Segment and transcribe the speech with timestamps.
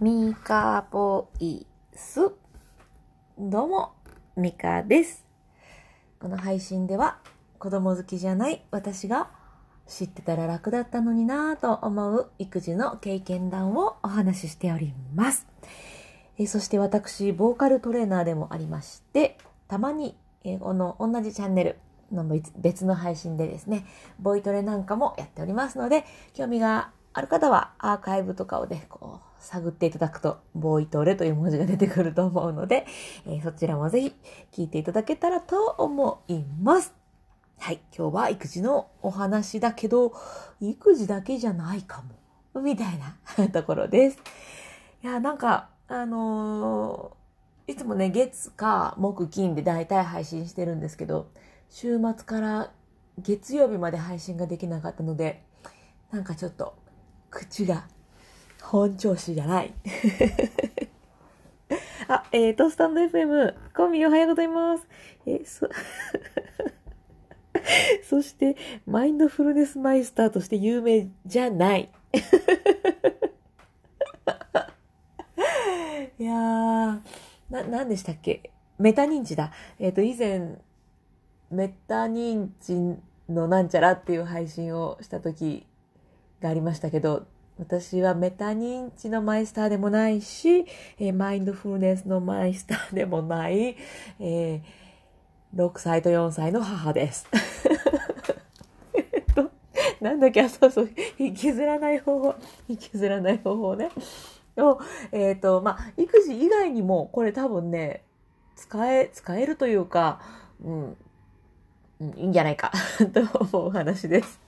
[0.00, 2.32] ミカボイス。
[3.38, 3.92] どうも、
[4.34, 5.26] ミカです。
[6.18, 7.18] この配信では、
[7.58, 9.28] 子供好きじゃない私が
[9.86, 15.46] 知ってたら楽だったのになぁと思う育児の経験談をお話ししております。
[16.38, 19.36] えそして私、ボーカルトレーナーでもありまして、
[19.68, 21.76] たまに、えこの同じチャンネル
[22.10, 22.24] の
[22.56, 23.84] 別の配信でですね、
[24.18, 32.86] ボイトレなんかもやっておりますので、興味がある方はアーカイブとかをね、こう、探っていただくと、ボイトレという文字が出てくると思うので、
[33.26, 34.14] えーそちらもぜひ
[34.52, 36.94] 聞いていただけたらと思います。
[37.58, 37.80] はい。
[37.96, 40.12] 今日は育児のお話だけど、
[40.60, 42.02] 育児だけじゃないか
[42.54, 42.62] も。
[42.62, 44.18] みたいな ところです。
[45.02, 47.20] いや、なんか、あのー
[47.70, 51.28] いつもね、月か木金で大体配信してるんですけど、
[51.68, 52.72] 週末から
[53.16, 55.44] 月曜日まで配信ができなかったので、
[56.10, 56.74] なんかちょっと、
[57.30, 57.86] 口が
[58.62, 59.72] 本調子じゃない。
[62.08, 64.86] あ、えーと、スタンド FM、コンビおはようございます。
[65.26, 65.68] えーそ、
[68.08, 71.88] そして、マインドフルネスマイスターとして有名じゃない。
[76.18, 77.00] いやー、
[77.48, 78.50] な、なんでしたっけ？
[78.78, 79.52] メタ認知だ。
[79.78, 80.58] えっ、と、以前、
[81.50, 82.74] メタ認知
[83.32, 85.66] のなんちゃらっていう配信をした時
[86.40, 87.26] がありましたけど、
[87.58, 90.64] 私はメタ認知のマイスターでもないし、
[90.98, 93.76] えーマインドフルネスのマイスターでもない、
[94.18, 94.80] えー
[95.54, 97.26] 6歳と4歳の母です。
[100.00, 102.34] なんだっけ、あ、そうそう、引きずらない方法、
[102.68, 103.90] 引きずらない方法ね。
[104.56, 104.80] を、
[105.12, 108.04] えっ、と、まあ、育児以外にも、これ多分ね、
[108.56, 110.20] 使え、使えるというか、
[110.64, 110.96] うん、
[112.16, 112.72] いいんじゃないか、
[113.12, 113.20] と
[113.58, 114.40] 思う話です。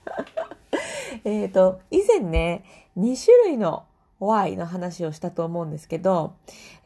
[1.24, 2.64] えっと、以前ね、
[2.96, 3.84] 2種類の
[4.20, 6.36] Y の話をしたと思うんですけど、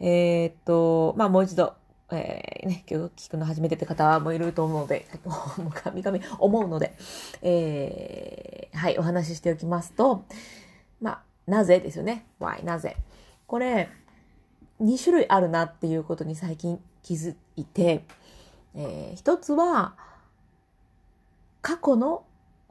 [0.00, 1.74] えっ、と、まあ、もう一度、
[2.10, 6.96] えーね、今日聞くの初めてって方もいると思うので、もう神々思うので、
[7.42, 10.24] えーはい、お話ししておきますと、
[11.00, 12.26] まあ、なぜですよね。
[12.40, 12.96] why、なぜ？
[13.46, 13.88] これ、
[14.80, 18.04] 2種類あるなっていうことに最近気づいて、
[18.74, 19.94] えー一つは、
[21.60, 22.24] 過去の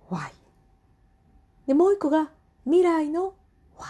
[0.10, 0.45] why。
[1.68, 2.30] で、もう一個が
[2.66, 3.34] 未来の
[3.78, 3.88] Y。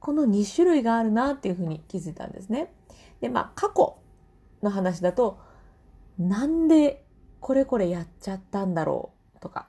[0.00, 2.72] この2種類があるなっていうふうに気づいたんですね。
[3.20, 3.96] で、まあ、過去
[4.62, 5.38] の話だと、
[6.18, 7.04] なんで
[7.40, 9.66] これこれやっちゃったんだろうとか、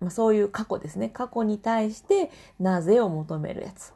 [0.00, 1.08] まあ、そういう過去ですね。
[1.08, 3.92] 過去に対してなぜを求めるやつ。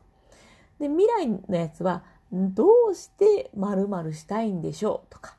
[0.79, 5.37] で、未来のやつは、どうして〇〇したいんでしょうとか。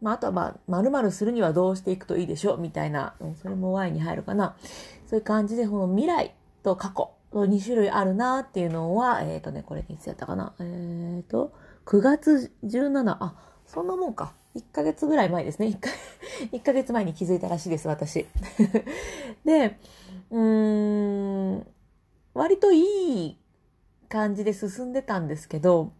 [0.00, 4.56] まあ、あとはまあ、〇〇するにはどうしていくといいでしょうみたいな、それも Y に入るかな。
[5.06, 10.54] そういう感じで、この未来と過去の2種類あるなっていうのは、えっ、とね、これいつやったかな。
[10.60, 11.52] えっ、と、
[11.86, 13.34] 9月17、あ、
[13.66, 14.34] そんなもんか。
[14.54, 15.68] 1ヶ月ぐらい前ですね。
[15.68, 15.88] 1か
[16.52, 18.26] ,1 ヶ月前に気づいたらしいです、私。
[19.44, 19.78] で、
[20.30, 21.66] うーん、
[22.34, 23.38] 割といい
[24.08, 25.92] 感じで進んでたんですけど、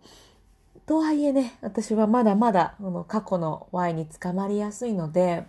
[0.85, 5.45] とはいえね、私はまだまだこの過去の Y に捕まりやすいので、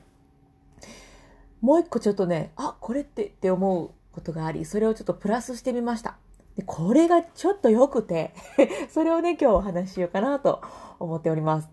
[1.60, 6.18] もう一個ちょっとね、あ、これってって思うことがあり、それをちょっとプラスしてみました。
[6.56, 8.34] で、これがちょっと良くて、
[8.90, 10.62] それをね、今日お話ししようかなと
[11.00, 11.70] 思っております。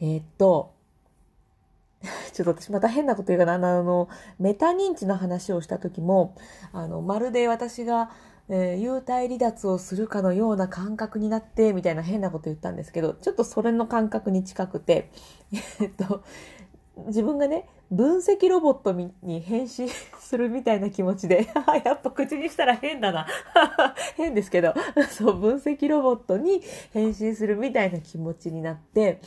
[0.00, 0.74] えーっと、
[2.32, 3.54] ちょっと私また変なこと言うかな。
[3.54, 4.08] あの、
[4.38, 6.36] メタ認知の話をした時も、
[6.72, 8.10] あの、まるで私が、
[8.48, 15.10] えー幽体離脱をするかのような感覚になって、みたいな変なこと言ったんですけど、ちょっとそれの感覚に近くて、
[15.80, 16.22] えっと、
[16.96, 21.48] 自分がね、分析ロボットに変身するみたいな気持ちで、
[21.84, 23.26] やっぱ口にしたら変だな。
[24.16, 24.74] 変ですけど、
[25.10, 26.62] そう、分析ロボットに
[26.92, 29.20] 変身するみたいな気持ちになって、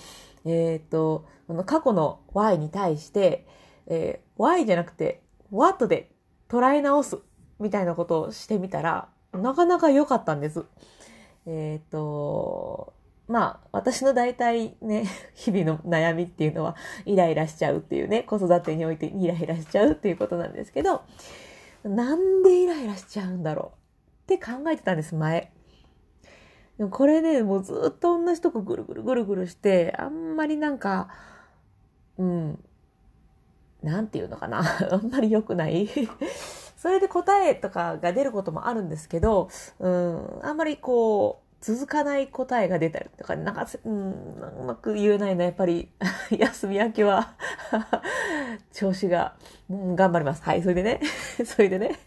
[0.45, 3.45] えっ、と、この過去の Y に対して、
[3.87, 6.11] えー Y じゃなくて What で
[6.47, 7.17] 捉え直す
[7.59, 10.65] みたいなことをしてみたら、なかなか良かったんです。
[11.47, 12.93] えっ、と、
[13.27, 16.75] まあ、私の大体ね、 日々の悩みっていうのは、
[17.05, 21.01] イライラしちゃうっていうね、子育てにおいてイライラしちゃうっていうことなんですけど、
[21.83, 23.73] なんでイライラしちゃうんだろ
[24.29, 25.51] うって考えてたんです、前。
[26.77, 31.09] でもこれね、もうずっと同じとこぐるぐるぐるぐるして、あんまりなんか、
[32.17, 32.63] うん、
[33.81, 34.61] なんていうのかな。
[34.91, 35.89] あんまり良くない。
[36.77, 39.49] それで答えとかが出ることもあるんですけど、
[39.79, 45.89] うん、あんまりこう、続かない答えが出たりとか、なんか、うん、うまく言えないのやっぱり、
[46.29, 47.35] 休み明けは、
[48.71, 49.35] 調子が、
[49.69, 50.43] うん、頑張ります。
[50.43, 51.01] はい、それでね、
[51.45, 51.97] それでね、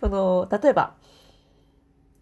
[0.00, 0.94] この、例えば、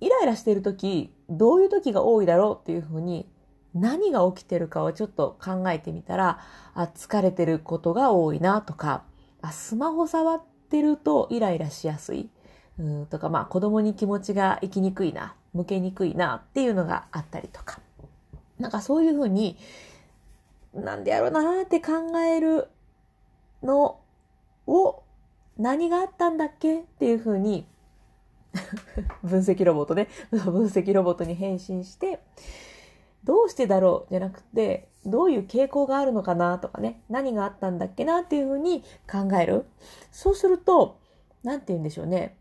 [0.01, 3.29] イライラしているとき、どういう時が多いだろうっていうふうに、
[3.75, 6.39] 何が起きてるかをちょっと考えてみたら、
[6.75, 9.05] あ、疲れてることが多いなとか、
[9.41, 12.31] あ、スマホ触ってるとイライラしやすい。
[12.79, 17.81] うんとか、まあ子供に気持ちが行きにくいな、向けにくいなっていうのがあったりとか。
[18.59, 19.57] なんかそういうふうに、
[20.75, 22.69] なんでやろうなって考える
[23.63, 24.01] の
[24.67, 25.03] を
[25.59, 27.67] 何があったんだっけっていうふうに
[29.23, 32.21] 分析ロボットね、 分析ロボットに変身して、
[33.25, 39.67] どうしてだろうじゃなくて、どういう傾向があるのかなとかね、何があったんだっけなっていうふうに考える。
[40.11, 40.99] そうすると、
[41.43, 42.37] なんて言うんでしょうね。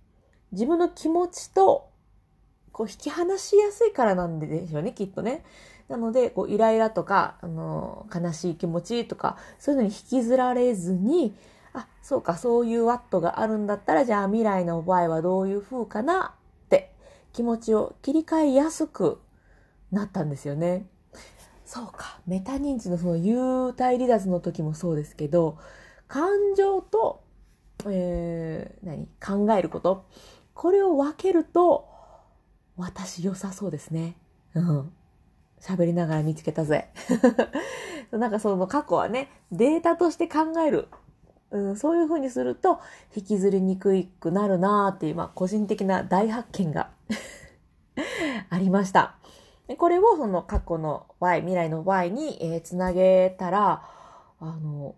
[0.51, 1.89] 自分の気持ちと、
[2.71, 5.43] こう引き離しやすいからなんでしょうね、きっとね。
[5.89, 11.35] なので、こうイライラとか、あの、悲しい気持ちとか、そういうのに引きずられずに、
[11.73, 16.33] あ、そうか、そういうワットがあるんだったら、じゃあ未来の場合はどういう風かな
[16.65, 16.93] って
[17.33, 19.19] 気持ちを切り替えやすく
[19.91, 20.85] なったんですよね。
[21.65, 22.19] そうか。
[22.27, 25.57] メタ認知のその幽体離脱の時もそうですけど、
[26.07, 27.23] 感情と、
[27.85, 29.07] えー、何？
[29.47, 30.05] 考えること。
[30.53, 31.87] これを分けると、
[32.81, 34.15] 私良さそうですね。
[34.55, 34.91] うん。
[35.59, 36.89] 喋りながら見つけたぜ。
[38.11, 40.87] なんかその過去はね、データとして考える
[41.51, 42.79] うん、そういうふうにすると
[43.15, 46.89] 引きずりにくくなるなーっていう、まあ、個人的な大発見が
[48.49, 49.15] ありました。
[49.77, 53.83] これをその過去の Y、未来の Y に、えー、つなげたら、
[54.39, 54.95] あの、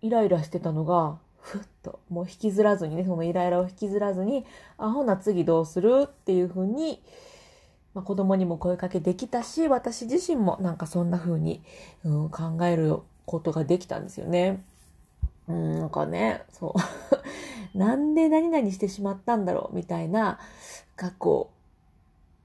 [0.00, 4.44] イライラしてたのが、ふっと、もう引きずらずにね、そのイライラを引きずらずに、
[4.78, 7.00] あ、ほな次どうするっていうふうに、
[7.94, 11.62] まあ、子供にも声かけできたし、私自身もなんかそんな風に、
[12.04, 14.60] うん、考えることができたんですよね。
[15.46, 16.74] うん、なんかね、そ
[17.74, 17.78] う。
[17.78, 20.40] なんで何々してしまったんだろうみたいな
[20.96, 21.48] 過去、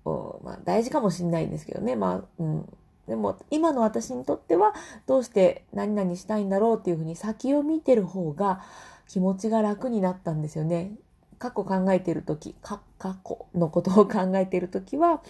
[0.05, 0.13] うん
[0.43, 1.95] まあ大事かもしれないんですけどね。
[1.95, 2.69] まあ、うん。
[3.07, 4.73] でも今の私にとっては
[5.07, 8.61] どうして何々したいんだろうっていうふうに先を見てる方が
[9.07, 10.93] 気持ちが楽になったんですよね。
[11.39, 15.23] 過去考えてるとき、過去のことを考えてるときは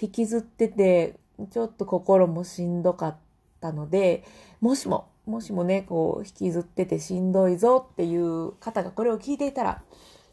[0.00, 1.16] 引きずってて
[1.50, 3.16] ちょっと心もしんどかっ
[3.60, 4.24] たので、
[4.60, 9.82] もしももしもね、こう、引きずっててしんどいぞっていう方がこれを聞いていたら、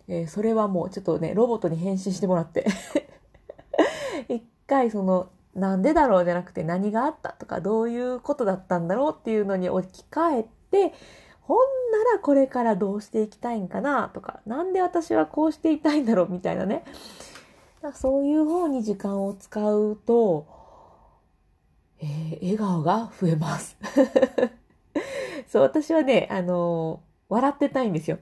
[0.07, 2.65] えー、それはもうちょっとね、ロボットに変身してもらって
[4.27, 10.93] 一回その、なんでだろうじゃなくて何があったとか、どういうことだったんだろうっていうのに置き換えて、
[11.41, 11.57] ほん
[11.91, 16.83] ならこれからどうしていきたいんかなとか、なんで私はこうしていたいんだろうみたいなね。
[17.93, 20.45] そういう方に時間を使うと、
[22.01, 23.77] えー、笑顔が増えます
[25.47, 28.19] そう、私はね、あのー、笑ってたいんですよ。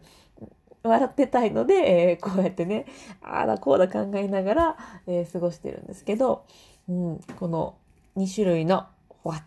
[0.83, 1.74] 笑ってたいので、
[2.12, 2.85] えー、こうやってね、
[3.21, 6.45] ああだこうだ考えながら、えー、過ごしてるんですけど、
[6.89, 7.75] うん、この
[8.18, 8.88] 2種類の
[9.24, 9.44] what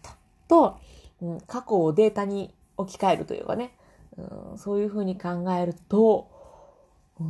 [0.49, 0.79] と、
[1.23, 3.73] うん、過去をデータに置き換えるというかね、
[4.17, 6.29] うん、そういうふうに考えると、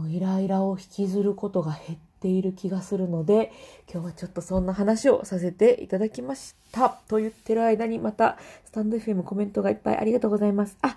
[0.09, 3.51] イライラを引きずることが減っている気がするので、
[3.93, 6.91] 今日はちょっとそんな話をさせていただきました。
[7.09, 10.77] と言ってる間にまた、スタンド FM コメントがいっぱいありがとうございます。
[10.83, 10.97] あ、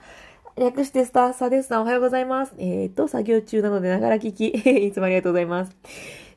[0.56, 2.54] 略してスターサですさんおはようございます。
[2.60, 4.48] えっ、ー、と、作業中なのでながら聞き、
[4.88, 5.76] いつもありがとうございます。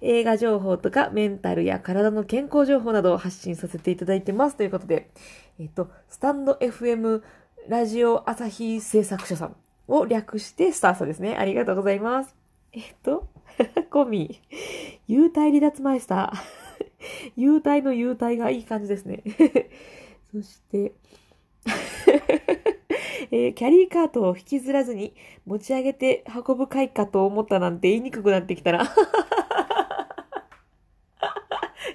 [0.01, 4.57] 映画情報とかメンタルや体の健康情報などを発信させていただいてます。
[4.57, 5.11] ということで、
[5.59, 7.23] えっ、と、スタンド FM
[7.69, 9.57] ラジオ朝日制作者さん
[9.89, 11.37] を略してスターサですね。
[11.37, 12.37] ありがとうございます。
[12.73, 13.29] えっ、と、
[13.91, 14.41] コミ。
[15.09, 16.67] 幽体離脱マイスター。
[17.37, 19.23] 幽体の幽体がいい感じですね。
[20.33, 20.93] そして、
[23.31, 25.15] えー、キャリーカートを引きずらずに
[25.47, 28.85] 持ち上げて運ぶ会かと思ったなんて言いにくくなってきたら。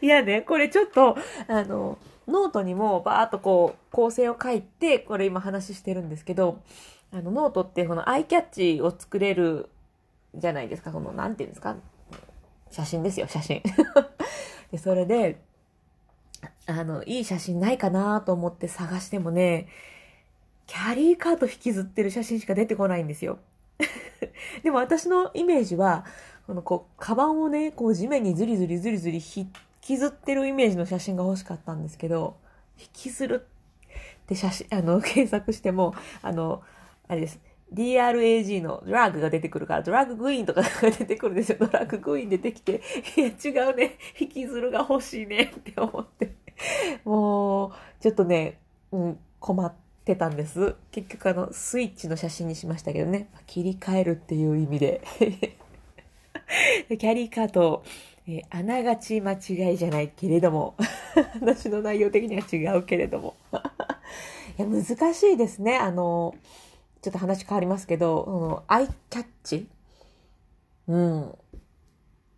[0.01, 1.15] いやね、これちょっと、
[1.47, 6.61] あの、ノートにもバーっとこう構成を書いて、これ今話してるんですけど、
[7.13, 9.69] あのノートってこのアイキャッチを作れる
[10.35, 10.91] じゃないですか。
[10.91, 11.75] その、なんていうんですか？
[12.69, 13.61] 写真ですよ、写真。
[14.71, 15.41] で、それで、
[16.67, 19.67] あの、いい写真ないかなと思って探してもね、
[20.67, 23.39] キャリーカート引きずってる写真しか出てこないんですよ。
[24.63, 26.05] でも私のイメージは、
[26.47, 32.37] このこう、カバンをね、こう地面にずりずりずりずり引きずってるイメージの写真が欲しかったんですけど、
[32.79, 33.47] 引きずる
[34.23, 36.61] って写真、あの、 検索しても、あの、
[37.07, 37.39] あれです。
[37.73, 41.57] DRAG のドラッグが出てくるから、ドラッググイーンとかが出てくるんですよ。
[41.59, 42.81] ドラッググイーン出てきて、
[43.17, 46.33] いや違うね、引きずるが欲しいねって思って。
[47.05, 47.71] もう、
[48.01, 48.59] ちょっとね、
[48.91, 49.73] うん、困っ
[50.03, 50.75] てたんです。
[50.91, 53.29] 結局あの、スイッチの写真にしましたけどね。
[53.47, 55.01] 切り替えるっていう意味で。
[56.89, 57.83] キャリーカート、
[58.31, 60.75] えー、あながち間違いじゃないけれども、
[61.41, 63.35] 話の内容的には違うけれども。
[64.57, 65.77] いや、難しいですね。
[65.77, 66.33] あの、
[67.01, 69.67] ちょっと話変わりますけど、そのアイキャッチ
[70.87, 71.35] うん。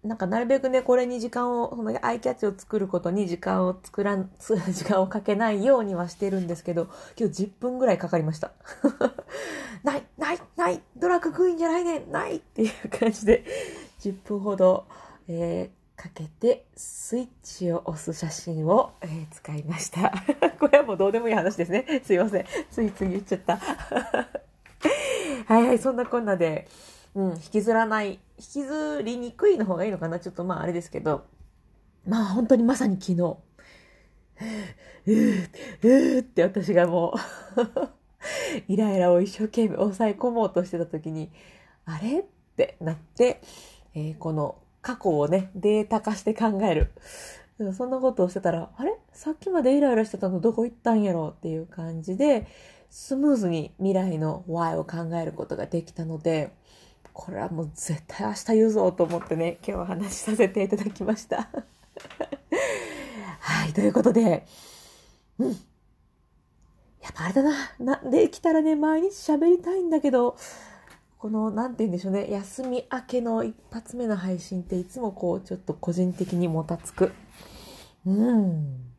[0.04, 8.52] なんかなるべくね、これに時間を、そのアイキャッチを作ることに時間を作らん、 時間をかけないようにはしてるんですけど、今日10分ぐらいかかりました。
[9.84, 13.46] ない、ない、ない、ドラッグクイーンじゃないねないっていう感じで、
[14.00, 14.86] 10分ほど、
[15.28, 20.12] えー、かけて、スイッチを押す写真を、えー、使いました。
[20.60, 22.02] これはもうどうでもいい話ですね。
[22.04, 22.46] すいません。
[22.72, 23.58] ついつい言っちゃった。
[25.48, 26.68] はいはい、そんなこんなで、
[27.16, 30.20] うん、引きずらない、引きずりにくいの方がいいのかな。
[30.20, 31.26] ちょっとまああれですけど、
[32.08, 33.38] まあ本当にまさに昨日、
[35.06, 35.48] うー、
[35.84, 37.14] うーって私がも
[37.58, 37.92] う
[38.68, 41.32] イライラを一生懸命抑え込もうとしてた時に、
[41.86, 42.26] あれ？
[42.54, 43.42] ってなって、
[43.96, 46.92] えー、この過去をね、データ化して考える。
[47.74, 48.94] そんなことをしてたら、あれ？
[49.14, 52.46] さっきまでイライラしてたのどこ行ったんやろっていう感じで、
[52.90, 56.52] スムーズに未来の Y を考えることができたので、
[57.14, 61.50] これはもう絶対明日言うぞと思ってね、今日は話しさせていただきました。
[63.40, 64.46] はい、ということで、
[65.40, 65.48] うん。
[65.50, 65.54] や
[67.10, 67.54] っぱあれだな。
[67.80, 70.36] なできたらね、毎日喋りたいんだけど、
[71.24, 77.14] この、なんて言うんでしょうね、休み明けの一発目の配信っていつもこう、ちょっと個人的にもたつく。
[78.06, 78.92] うん。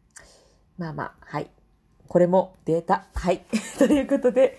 [0.78, 1.50] まあまあ、はい。
[2.08, 3.08] これもデータ。
[3.12, 3.44] はい。
[3.76, 4.58] ということで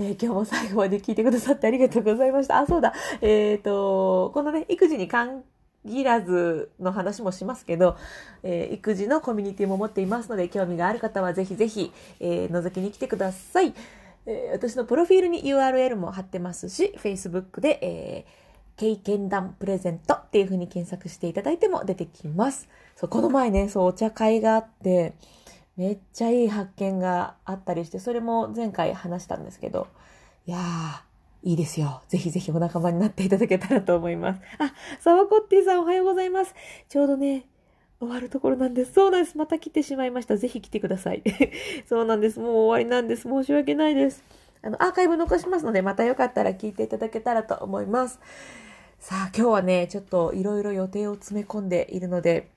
[0.00, 2.58] えー、今日も最後まで聞いてくださってありがとうございました。
[2.58, 2.92] あ、そうだ。
[3.20, 5.44] えっ、ー、と、このね、育児に限
[6.02, 7.96] らずの話もしますけど、
[8.42, 13.74] えー、育児のコミュニティも持っていますので、興味がある方はぜひぜひ、えー、覗きに来てください。
[14.26, 22.68] えー、私のプロフィールに URL も貼ってますし、Facebook で、えー、経験談プレゼントっていう風に検索していただいても出てきます。
[22.96, 25.14] そう、この前ね、そう、お茶会があって、
[25.76, 29.88] めっちゃいい発見があったりして、それも前回話したんですけど、
[30.46, 31.12] いやー、
[31.50, 32.02] いいですよ。
[32.08, 34.40] ぜひぜひお仲間になっていただけたらと思います。
[34.58, 36.54] あ、サワコッティさんおはようございます。
[36.88, 37.46] ちょうどね、
[38.02, 38.94] 終わるところなんです。
[38.94, 39.38] そうなんです。
[39.38, 40.36] また来てしまいました。
[40.36, 41.22] ぜひ来てください。
[41.88, 42.40] そうなんです。
[42.40, 43.22] もう終わりなんです。
[43.22, 44.24] 申し訳ないです。
[44.60, 48.18] あの、アーカイブ残しますので、またよかったら聞いていただけたらと思います。
[48.98, 52.48] さあ、今日はね、ちょっといろいろ予定を詰め込んでいるので、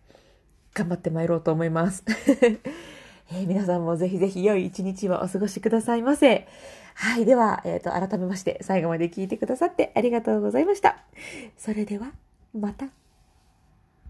[0.74, 2.04] 頑張って参ろうと思います。
[3.32, 6.48] えー、皆さんもぜひぜひ良い一日をお過ごしくださいませ。
[6.96, 7.26] はい。
[7.26, 10.98] では、えっ、ー、と、改めまして最後まで聞いてくださってありがとうございました。
[11.56, 12.14] それでは、
[12.54, 13.05] また。